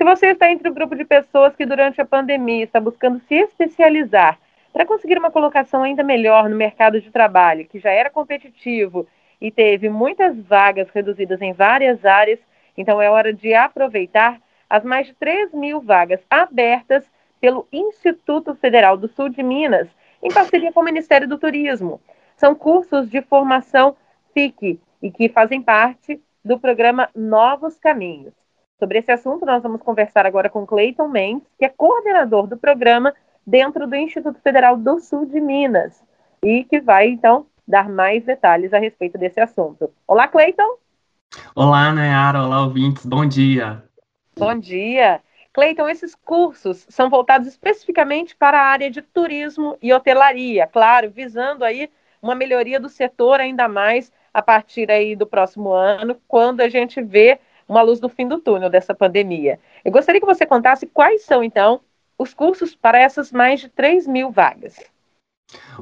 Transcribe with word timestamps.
Se 0.00 0.04
você 0.04 0.28
está 0.28 0.50
entre 0.50 0.66
o 0.66 0.72
grupo 0.72 0.96
de 0.96 1.04
pessoas 1.04 1.54
que 1.54 1.66
durante 1.66 2.00
a 2.00 2.06
pandemia 2.06 2.64
está 2.64 2.80
buscando 2.80 3.20
se 3.28 3.34
especializar 3.34 4.38
para 4.72 4.86
conseguir 4.86 5.18
uma 5.18 5.30
colocação 5.30 5.82
ainda 5.82 6.02
melhor 6.02 6.48
no 6.48 6.56
mercado 6.56 7.02
de 7.02 7.10
trabalho, 7.10 7.66
que 7.66 7.78
já 7.78 7.90
era 7.90 8.08
competitivo 8.08 9.06
e 9.38 9.50
teve 9.50 9.90
muitas 9.90 10.40
vagas 10.40 10.88
reduzidas 10.88 11.42
em 11.42 11.52
várias 11.52 12.02
áreas, 12.02 12.38
então 12.78 13.02
é 13.02 13.10
hora 13.10 13.30
de 13.30 13.52
aproveitar 13.52 14.40
as 14.70 14.82
mais 14.84 15.06
de 15.06 15.12
3 15.12 15.52
mil 15.52 15.82
vagas 15.82 16.20
abertas 16.30 17.04
pelo 17.38 17.68
Instituto 17.70 18.54
Federal 18.54 18.96
do 18.96 19.06
Sul 19.06 19.28
de 19.28 19.42
Minas, 19.42 19.86
em 20.22 20.32
parceria 20.32 20.72
com 20.72 20.80
o 20.80 20.84
Ministério 20.84 21.28
do 21.28 21.36
Turismo. 21.36 22.00
São 22.38 22.54
cursos 22.54 23.10
de 23.10 23.20
formação 23.20 23.94
FIC 24.32 24.80
e 25.02 25.10
que 25.10 25.28
fazem 25.28 25.60
parte 25.60 26.18
do 26.42 26.58
programa 26.58 27.10
Novos 27.14 27.78
Caminhos. 27.78 28.40
Sobre 28.80 28.98
esse 28.98 29.12
assunto, 29.12 29.44
nós 29.44 29.62
vamos 29.62 29.82
conversar 29.82 30.24
agora 30.24 30.48
com 30.48 30.66
Cleiton 30.66 31.06
Mendes, 31.06 31.46
que 31.58 31.66
é 31.66 31.68
coordenador 31.68 32.46
do 32.46 32.56
programa 32.56 33.12
dentro 33.46 33.86
do 33.86 33.94
Instituto 33.94 34.40
Federal 34.40 34.74
do 34.74 34.98
Sul 34.98 35.26
de 35.26 35.38
Minas, 35.38 36.02
e 36.42 36.64
que 36.64 36.80
vai, 36.80 37.08
então, 37.08 37.44
dar 37.68 37.90
mais 37.90 38.24
detalhes 38.24 38.72
a 38.72 38.78
respeito 38.78 39.18
desse 39.18 39.38
assunto. 39.38 39.92
Olá, 40.08 40.26
Cleiton! 40.26 40.78
Olá, 41.54 41.92
Nayara! 41.92 42.42
Olá, 42.42 42.62
ouvintes! 42.62 43.04
Bom 43.04 43.26
dia! 43.26 43.84
Bom 44.38 44.58
dia! 44.58 45.20
Cleiton, 45.52 45.86
esses 45.86 46.14
cursos 46.14 46.86
são 46.88 47.10
voltados 47.10 47.48
especificamente 47.48 48.34
para 48.34 48.58
a 48.58 48.64
área 48.64 48.90
de 48.90 49.02
turismo 49.02 49.76
e 49.82 49.92
hotelaria, 49.92 50.66
claro, 50.66 51.10
visando 51.10 51.66
aí 51.66 51.90
uma 52.22 52.34
melhoria 52.34 52.80
do 52.80 52.88
setor 52.88 53.40
ainda 53.40 53.68
mais 53.68 54.10
a 54.32 54.40
partir 54.40 54.90
aí 54.90 55.14
do 55.14 55.26
próximo 55.26 55.70
ano, 55.70 56.16
quando 56.26 56.62
a 56.62 56.68
gente 56.70 57.02
vê 57.02 57.38
uma 57.70 57.82
luz 57.82 58.00
no 58.00 58.08
fim 58.08 58.26
do 58.26 58.38
túnel 58.38 58.68
dessa 58.68 58.92
pandemia. 58.92 59.60
Eu 59.84 59.92
gostaria 59.92 60.20
que 60.20 60.26
você 60.26 60.44
contasse 60.44 60.86
quais 60.86 61.22
são, 61.24 61.42
então, 61.42 61.80
os 62.18 62.34
cursos 62.34 62.74
para 62.74 62.98
essas 62.98 63.30
mais 63.30 63.60
de 63.60 63.68
3 63.68 64.08
mil 64.08 64.32
vagas. 64.32 64.76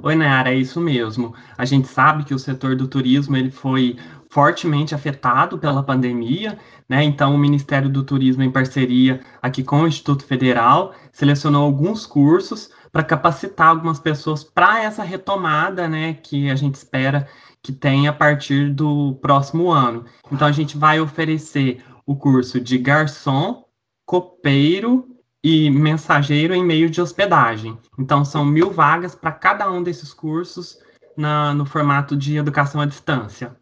Oi, 0.02 0.14
Nayara, 0.14 0.50
é 0.50 0.56
isso 0.56 0.80
mesmo. 0.80 1.34
A 1.56 1.64
gente 1.64 1.88
sabe 1.88 2.24
que 2.24 2.34
o 2.34 2.38
setor 2.38 2.77
do 2.77 2.86
turismo 2.86 3.36
ele 3.36 3.50
foi 3.50 3.97
fortemente 4.30 4.94
afetado 4.94 5.58
pela 5.58 5.83
pandemia, 5.83 6.58
né? 6.88 7.02
Então, 7.02 7.34
o 7.34 7.38
Ministério 7.38 7.89
do 7.89 8.05
Turismo, 8.05 8.42
em 8.42 8.50
parceria 8.50 9.20
aqui 9.42 9.62
com 9.62 9.83
o 9.83 9.89
Instituto 9.89 10.24
Federal, 10.24 10.94
selecionou 11.12 11.64
alguns 11.64 12.06
cursos 12.06 12.70
para 12.92 13.02
capacitar 13.02 13.69
algumas 13.69 13.98
pessoas 13.98 14.44
para 14.44 14.83
essa 14.83 15.02
retomada, 15.02 15.89
né? 15.89 16.14
Que 16.14 16.50
a 16.50 16.55
gente 16.55 16.74
espera 16.74 17.28
que 17.62 17.72
tenha 17.72 18.11
a 18.11 18.14
partir 18.14 18.72
do 18.72 19.14
próximo 19.20 19.70
ano. 19.70 20.05
Então, 20.30 20.46
a 20.46 20.52
gente 20.52 20.77
vai 20.77 21.00
oferecer 21.00 21.83
o 22.06 22.16
curso 22.16 22.61
de 22.61 22.78
garçom, 22.78 23.64
copeiro 24.06 25.17
e 25.42 25.70
mensageiro 25.70 26.55
em 26.55 26.64
meio 26.64 26.91
de 26.91 27.00
hospedagem. 27.00 27.78
Então, 27.98 28.25
são 28.25 28.44
mil 28.44 28.70
vagas 28.70 29.14
para 29.14 29.33
cada 29.33 29.70
um 29.70 29.83
desses 29.83 30.12
cursos 30.12 30.83
na, 31.17 31.55
no 31.55 31.64
formato 31.64 32.17
de 32.17 32.36
educação 32.36 32.80
à 32.80 32.86
distância. 32.86 33.56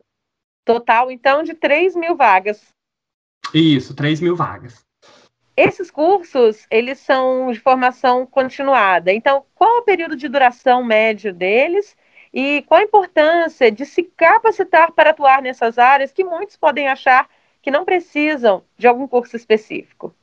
Total, 0.65 1.11
então, 1.11 1.43
de 1.43 1.55
3 1.55 1.95
mil 1.95 2.17
vagas. 2.17 2.75
Isso, 3.55 3.95
3 3.95 4.21
mil 4.21 4.35
vagas. 4.35 4.85
Esses 5.57 5.91
cursos, 5.91 6.67
eles 6.71 6.99
são 6.99 7.51
de 7.51 7.61
formação 7.61 8.27
continuada. 8.27 9.13
Então, 9.13 9.45
qual 9.55 9.79
o 9.79 9.83
período 9.83 10.17
de 10.17 10.29
duração 10.29 10.85
médio 10.85 11.33
deles 11.33 11.97
e 12.33 12.63
qual 12.67 12.81
a 12.81 12.85
importância 12.85 13.71
de 13.71 13.87
se 13.87 14.03
capacitar 14.03 14.93
para 14.93 15.11
atuar 15.11 15.41
nessas 15.41 15.79
áreas 15.79 16.13
que 16.13 16.25
muitos 16.25 16.57
podem 16.57 16.89
achar 16.89 17.29
que 17.63 17.71
não 17.71 17.85
precisam 17.85 18.63
de 18.77 18.87
algum 18.87 19.09
curso 19.09 19.37
específico? 19.37 20.15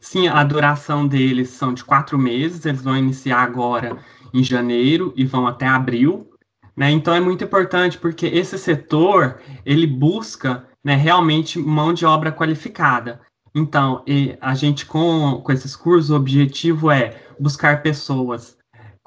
Sim, 0.00 0.28
a 0.28 0.42
duração 0.44 1.06
deles 1.06 1.50
são 1.50 1.74
de 1.74 1.84
quatro 1.84 2.18
meses, 2.18 2.64
eles 2.64 2.82
vão 2.82 2.96
iniciar 2.96 3.42
agora 3.42 3.98
em 4.32 4.42
janeiro 4.42 5.12
e 5.16 5.24
vão 5.24 5.46
até 5.46 5.66
abril. 5.66 6.30
Né? 6.76 6.90
Então 6.90 7.14
é 7.14 7.20
muito 7.20 7.44
importante 7.44 7.98
porque 7.98 8.26
esse 8.26 8.58
setor 8.58 9.40
ele 9.64 9.86
busca 9.86 10.68
né, 10.84 10.94
realmente 10.94 11.58
mão 11.58 11.92
de 11.92 12.06
obra 12.06 12.30
qualificada. 12.30 13.20
Então, 13.54 14.04
a 14.40 14.54
gente 14.54 14.86
com, 14.86 15.40
com 15.42 15.52
esses 15.52 15.74
cursos, 15.74 16.10
o 16.10 16.16
objetivo 16.16 16.90
é 16.90 17.16
buscar 17.40 17.82
pessoas, 17.82 18.57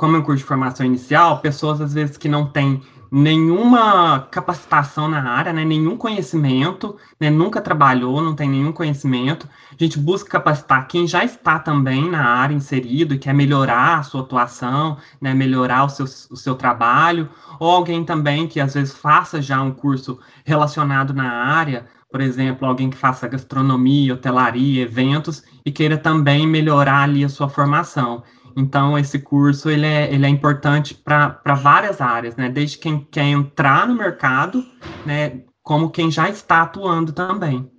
como 0.02 0.16
é 0.16 0.20
um 0.20 0.24
curso 0.24 0.40
de 0.40 0.48
formação 0.48 0.84
inicial, 0.84 1.42
pessoas 1.42 1.80
às 1.80 1.94
vezes 1.94 2.18
que 2.18 2.28
não 2.28 2.48
têm 2.48 2.82
nenhuma 3.12 4.22
capacitação 4.32 5.08
na 5.08 5.22
área, 5.30 5.54
né, 5.54 5.64
nenhum 5.64 5.96
conhecimento, 5.96 6.98
né, 7.20 7.30
nunca 7.30 7.62
trabalhou, 7.62 8.20
não 8.20 8.34
tem 8.34 8.50
nenhum 8.50 8.72
conhecimento. 8.72 9.48
A 9.70 9.76
gente 9.78 10.00
busca 10.00 10.28
capacitar 10.28 10.88
quem 10.88 11.06
já 11.06 11.24
está 11.24 11.60
também 11.60 12.10
na 12.10 12.26
área 12.26 12.56
inserido 12.56 13.14
e 13.14 13.20
quer 13.20 13.32
melhorar 13.32 14.00
a 14.00 14.04
sua 14.04 14.22
atuação, 14.22 14.98
né, 15.22 15.36
melhorar 15.36 15.84
o 15.84 15.90
seu, 15.90 16.06
o 16.06 16.36
seu 16.36 16.56
trabalho, 16.56 17.30
ou 17.60 17.70
alguém 17.70 18.04
também 18.04 18.48
que 18.48 18.60
às 18.60 18.74
vezes 18.74 18.98
faça 18.98 19.40
já 19.40 19.62
um 19.62 19.70
curso 19.70 20.18
relacionado 20.44 21.14
na 21.14 21.32
área, 21.32 21.86
por 22.12 22.22
exemplo, 22.22 22.68
alguém 22.68 22.90
que 22.90 22.98
faça 22.98 23.28
gastronomia, 23.28 24.16
hotelaria, 24.16 24.82
eventos 24.82 25.44
e 25.64 25.72
queira 25.72 25.96
também 25.96 26.48
melhorar 26.48 27.04
ali 27.04 27.24
a 27.24 27.30
sua 27.30 27.48
formação. 27.48 28.24
Então, 28.56 28.98
esse 28.98 29.20
curso 29.20 29.70
ele 29.70 29.86
é, 29.86 30.14
ele 30.14 30.26
é 30.26 30.30
importante 30.30 30.94
para 30.94 31.56
várias 31.56 32.02
áreas, 32.02 32.36
né? 32.36 32.50
Desde 32.50 32.78
quem 32.78 33.00
quer 33.00 33.26
entrar 33.26 33.88
no 33.88 33.96
mercado, 33.96 34.66
né? 35.06 35.42
Como 35.64 35.90
quem 35.90 36.10
já 36.10 36.30
está 36.30 36.64
atuando 36.64 37.14
também. 37.14 37.70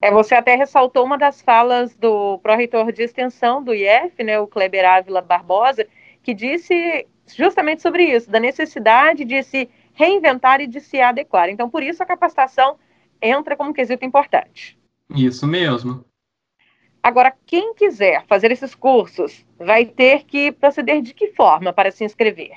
É, 0.00 0.10
você 0.10 0.34
até 0.34 0.54
ressaltou 0.54 1.02
uma 1.04 1.16
das 1.16 1.40
falas 1.40 1.96
do 1.96 2.38
pró-reitor 2.40 2.92
de 2.92 3.02
extensão 3.02 3.64
do 3.64 3.74
IF, 3.74 4.22
né, 4.22 4.38
o 4.38 4.46
Kleber 4.46 4.84
Ávila 4.84 5.22
Barbosa, 5.22 5.86
que 6.22 6.34
disse 6.34 7.06
justamente 7.34 7.80
sobre 7.80 8.04
isso, 8.04 8.30
da 8.30 8.38
necessidade 8.38 9.24
de 9.24 9.42
se 9.42 9.66
reinventar 9.94 10.60
e 10.60 10.66
de 10.66 10.78
se 10.80 11.00
adequar. 11.00 11.48
Então, 11.48 11.70
por 11.70 11.82
isso, 11.82 12.02
a 12.02 12.06
capacitação 12.06 12.76
entra 13.22 13.56
como 13.56 13.72
quesito 13.72 14.04
importante. 14.04 14.78
Isso 15.08 15.46
mesmo. 15.46 16.04
Agora, 17.04 17.32
quem 17.44 17.74
quiser 17.74 18.24
fazer 18.26 18.50
esses 18.50 18.74
cursos 18.74 19.44
vai 19.58 19.84
ter 19.84 20.24
que 20.24 20.50
proceder 20.50 21.02
de 21.02 21.12
que 21.12 21.34
forma 21.34 21.70
para 21.70 21.90
se 21.90 22.02
inscrever? 22.02 22.52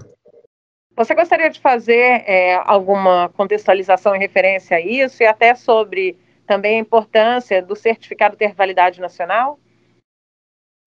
Você 0.97 1.15
gostaria 1.15 1.49
de 1.49 1.61
fazer 1.61 2.25
é, 2.27 2.61
alguma 2.65 3.29
contextualização 3.29 4.17
em 4.17 4.19
referência 4.19 4.79
a 4.79 4.81
isso 4.81 5.23
e 5.23 5.27
até 5.27 5.55
sobre 5.55 6.19
também 6.49 6.79
a 6.79 6.81
importância 6.81 7.63
do 7.63 7.77
certificado 7.77 8.37
ter 8.37 8.55
validade 8.55 9.01
nacional? 9.01 9.61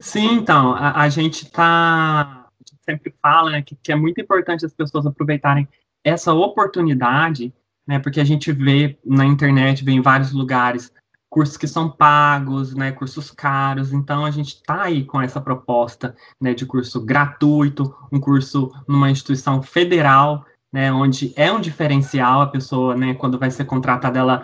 Sim, 0.02 0.34
então, 0.34 0.74
a, 0.74 1.04
a 1.04 1.10
gente 1.10 1.44
está 1.44 2.48
sempre 2.84 3.14
fala 3.22 3.52
né, 3.52 3.62
que, 3.62 3.76
que, 3.76 3.92
é 3.92 3.96
muito 3.96 4.20
importante 4.20 4.66
as 4.66 4.74
pessoas 4.74 5.06
aproveitarem 5.06 5.68
essa 6.04 6.34
oportunidade, 6.34 7.54
né, 7.88 8.00
porque 8.00 8.20
a 8.20 8.24
gente 8.24 8.52
vê 8.52 8.98
na 9.06 9.24
internet, 9.24 9.86
vê 9.86 9.92
em 9.92 10.02
vários 10.02 10.34
lugares, 10.34 10.92
cursos 11.30 11.56
que 11.56 11.68
são 11.68 11.90
pagos, 11.90 12.74
né, 12.74 12.92
cursos 12.92 13.30
caros, 13.30 13.94
então 13.94 14.26
a 14.26 14.32
gente 14.32 14.56
está 14.56 14.82
aí 14.82 15.06
com 15.06 15.22
essa 15.22 15.40
proposta 15.40 16.16
né, 16.42 16.56
de 16.56 16.66
curso 16.66 17.00
gratuito, 17.00 17.96
um 18.12 18.20
curso 18.20 18.72
numa 18.88 19.12
instituição 19.12 19.62
federal, 19.62 20.44
né, 20.74 20.92
onde 20.92 21.34
é 21.36 21.52
um 21.52 21.62
diferencial 21.62 22.42
a 22.42 22.48
pessoa, 22.48 22.96
né, 22.96 23.14
quando 23.14 23.38
vai 23.38 23.52
ser 23.52 23.66
contratada, 23.66 24.18
ela 24.18 24.42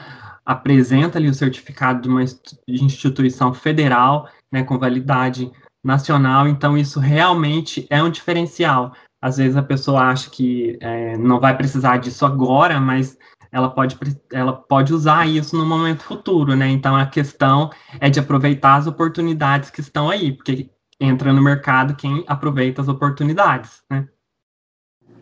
apresenta 0.48 1.18
ali 1.18 1.28
o 1.28 1.34
certificado 1.34 2.02
de 2.02 2.08
uma 2.08 2.24
instituição 2.66 3.54
federal, 3.54 4.30
né, 4.50 4.64
com 4.64 4.80
validade 4.80 5.52
nacional, 5.84 6.48
então 6.48 6.78
isso 6.78 7.02
realmente 7.02 7.86
é 7.90 8.02
um 8.02 8.10
diferencial. 8.10 8.94
Às 9.22 9.36
vezes 9.38 9.58
a 9.58 9.64
pessoa 9.64 10.04
acha 10.04 10.30
que 10.30 10.78
é, 10.80 11.18
não 11.18 11.42
vai 11.42 11.56
precisar 11.58 11.98
disso 11.98 12.26
agora, 12.26 12.80
mas 12.80 13.18
ela 13.52 13.70
pode, 13.70 13.98
ela 14.32 14.54
pode 14.54 14.94
usar 14.94 15.28
isso 15.28 15.58
no 15.58 15.66
momento 15.66 16.04
futuro, 16.04 16.56
né? 16.56 16.70
Então 16.70 16.96
a 16.96 17.06
questão 17.06 17.70
é 18.00 18.10
de 18.10 18.20
aproveitar 18.20 18.76
as 18.76 18.88
oportunidades 18.88 19.70
que 19.70 19.82
estão 19.82 20.10
aí, 20.10 20.32
porque 20.32 20.70
entra 21.00 21.34
no 21.34 21.42
mercado 21.42 21.96
quem 21.96 22.24
aproveita 22.26 22.82
as 22.82 22.88
oportunidades, 22.88 23.84
né? 23.90 24.08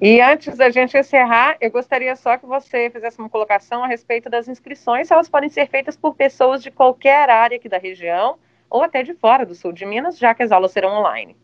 E 0.02 0.20
antes 0.20 0.58
da 0.58 0.70
gente 0.70 0.98
encerrar, 0.98 1.56
eu 1.62 1.72
gostaria 1.72 2.16
só 2.16 2.38
que 2.38 2.46
você 2.46 2.90
fizesse 2.90 3.18
uma 3.18 3.30
colocação 3.30 3.84
a 3.84 3.88
respeito 3.88 4.30
das 4.30 4.48
inscrições, 4.48 5.10
elas 5.10 5.30
podem 5.30 5.50
ser 5.50 5.70
feitas 5.70 5.96
por 5.96 6.16
pessoas 6.16 6.62
de 6.62 6.70
qualquer 6.70 7.30
área 7.30 7.58
aqui 7.58 7.70
da 7.70 7.78
região 7.78 8.38
ou 8.70 8.84
até 8.84 9.04
de 9.04 9.14
fora 9.14 9.46
do 9.46 9.56
sul 9.56 9.72
de 9.72 9.86
Minas, 9.86 10.18
já 10.18 10.34
que 10.34 10.44
as 10.44 10.52
aulas 10.52 10.72
serão 10.72 11.00
online. 11.00 11.38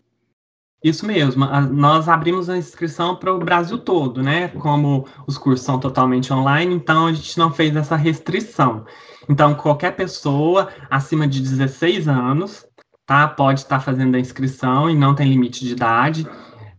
Isso 0.84 1.06
mesmo, 1.06 1.46
nós 1.72 2.10
abrimos 2.10 2.50
a 2.50 2.58
inscrição 2.58 3.16
para 3.16 3.32
o 3.32 3.38
Brasil 3.38 3.78
todo, 3.78 4.24
né? 4.24 4.48
Como 4.48 5.08
os 5.28 5.38
cursos 5.38 5.64
são 5.64 5.80
totalmente 5.80 6.34
online, 6.34 6.74
então 6.74 7.06
a 7.06 7.14
gente 7.14 7.38
não 7.38 7.54
fez 7.54 7.76
essa 7.76 7.96
restrição. 7.96 8.84
Então, 9.30 9.54
qualquer 9.54 9.96
pessoa 9.96 10.70
acima 10.90 11.28
de 11.28 11.40
16 11.40 12.08
anos, 12.08 12.66
tá? 13.06 13.28
Pode 13.28 13.60
estar 13.60 13.80
fazendo 13.80 14.16
a 14.16 14.20
inscrição 14.20 14.90
e 14.90 14.96
não 14.96 15.14
tem 15.14 15.30
limite 15.30 15.64
de 15.64 15.74
idade. 15.74 16.28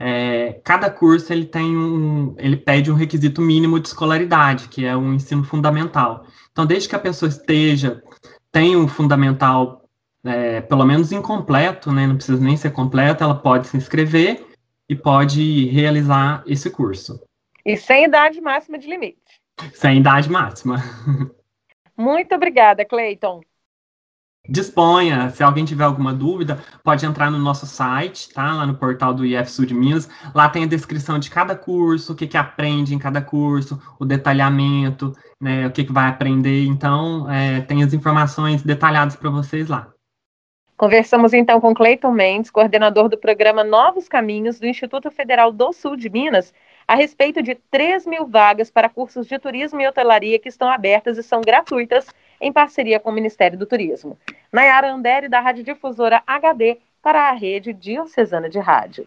É, 0.04 0.60
cada 0.64 0.90
curso 0.90 1.32
ele 1.32 1.46
tem 1.46 1.76
um, 1.76 2.34
ele 2.36 2.56
pede 2.56 2.90
um 2.90 2.94
requisito 2.96 3.40
mínimo 3.40 3.78
de 3.78 3.86
escolaridade, 3.86 4.66
que 4.66 4.84
é 4.84 4.96
um 4.96 5.14
ensino 5.14 5.44
fundamental. 5.44 6.26
Então, 6.50 6.66
desde 6.66 6.88
que 6.88 6.96
a 6.96 6.98
pessoa 6.98 7.28
esteja, 7.28 8.02
tem 8.50 8.76
um 8.76 8.88
fundamental 8.88 9.88
é, 10.24 10.60
pelo 10.60 10.84
menos 10.84 11.12
incompleto, 11.12 11.92
né, 11.92 12.04
não 12.04 12.16
precisa 12.16 12.42
nem 12.42 12.56
ser 12.56 12.72
completo, 12.72 13.22
ela 13.22 13.36
pode 13.36 13.68
se 13.68 13.76
inscrever 13.76 14.44
e 14.88 14.96
pode 14.96 15.66
realizar 15.66 16.42
esse 16.48 16.68
curso. 16.68 17.22
E 17.64 17.76
sem 17.76 18.06
idade 18.06 18.40
máxima 18.40 18.80
de 18.80 18.88
limite. 18.88 19.40
Sem 19.72 20.00
idade 20.00 20.28
máxima. 20.28 20.82
Muito 21.96 22.34
obrigada, 22.34 22.84
Cleiton. 22.84 23.40
Disponha, 24.48 25.30
se 25.30 25.42
alguém 25.42 25.64
tiver 25.64 25.84
alguma 25.84 26.12
dúvida, 26.12 26.58
pode 26.82 27.06
entrar 27.06 27.30
no 27.30 27.38
nosso 27.38 27.64
site, 27.64 28.28
tá? 28.32 28.54
Lá 28.54 28.66
no 28.66 28.74
portal 28.74 29.14
do 29.14 29.24
IF 29.24 29.48
Sul 29.48 29.64
de 29.64 29.72
Minas. 29.72 30.08
Lá 30.34 30.48
tem 30.48 30.64
a 30.64 30.66
descrição 30.66 31.16
de 31.18 31.30
cada 31.30 31.54
curso, 31.54 32.12
o 32.12 32.16
que, 32.16 32.26
que 32.26 32.36
aprende 32.36 32.92
em 32.92 32.98
cada 32.98 33.22
curso, 33.22 33.80
o 34.00 34.04
detalhamento, 34.04 35.12
né? 35.40 35.68
O 35.68 35.70
que, 35.70 35.84
que 35.84 35.92
vai 35.92 36.08
aprender. 36.08 36.66
Então, 36.66 37.30
é, 37.30 37.60
tem 37.60 37.84
as 37.84 37.94
informações 37.94 38.62
detalhadas 38.64 39.14
para 39.14 39.30
vocês 39.30 39.68
lá. 39.68 39.92
Conversamos 40.76 41.32
então 41.32 41.60
com 41.60 41.72
Cleiton 41.72 42.10
Mendes, 42.10 42.50
coordenador 42.50 43.08
do 43.08 43.16
programa 43.16 43.62
Novos 43.62 44.08
Caminhos 44.08 44.58
do 44.58 44.66
Instituto 44.66 45.08
Federal 45.12 45.52
do 45.52 45.72
Sul 45.72 45.94
de 45.94 46.10
Minas, 46.10 46.52
a 46.86 46.94
respeito 46.94 47.42
de 47.42 47.54
3 47.70 48.06
mil 48.06 48.26
vagas 48.26 48.70
para 48.70 48.88
cursos 48.88 49.26
de 49.26 49.38
turismo 49.38 49.80
e 49.80 49.86
hotelaria 49.86 50.38
que 50.38 50.48
estão 50.48 50.68
abertas 50.68 51.18
e 51.18 51.22
são 51.22 51.40
gratuitas 51.40 52.06
em 52.40 52.52
parceria 52.52 52.98
com 52.98 53.10
o 53.10 53.12
Ministério 53.12 53.58
do 53.58 53.66
Turismo. 53.66 54.18
Nayara 54.52 54.92
Andere, 54.92 55.28
da 55.28 55.40
Rádio 55.40 55.64
Difusora 55.64 56.22
HD, 56.26 56.78
para 57.02 57.28
a 57.28 57.32
Rede 57.32 57.72
Diocesana 57.72 58.48
de 58.48 58.58
Rádio. 58.58 59.06